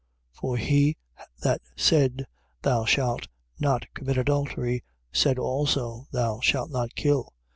[0.33, 0.97] For he
[1.43, 2.25] that said:
[2.63, 3.27] Thou shalt
[3.59, 7.31] not commit adultery, said also: Thou shalt not kill.